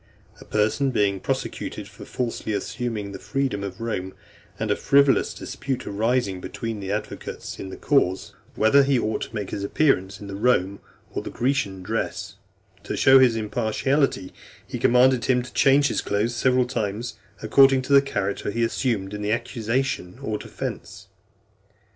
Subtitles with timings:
[0.39, 4.15] A person being prosecuted for falsely assuming the freedom of Rome,
[4.57, 9.35] and a frivolous dispute arising between the advocates in the cause, whether he ought to
[9.35, 10.79] make his appearance in the Roman
[11.11, 12.37] or Grecian dress,
[12.83, 14.33] to show his impartiality,
[14.65, 19.13] he commanded him to change his clothes several times according to the character he assumed
[19.13, 21.09] in the accusation or defence.